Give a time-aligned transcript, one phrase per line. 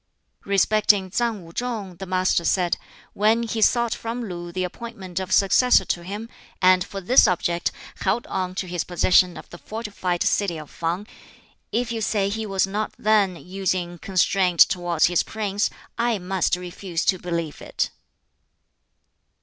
[0.45, 2.77] Respecting Tsang Wu chung the Master said,
[3.13, 6.27] "When he sought from Lu the appointment of a successor to him,
[6.59, 11.05] and for this object held on to his possession of the fortified city of Fang
[11.71, 15.69] if you say he was not then using constraint towards his prince,
[15.99, 17.91] I must refuse to believe it."